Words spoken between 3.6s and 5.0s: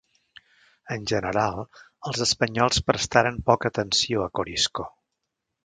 atenció a Corisco.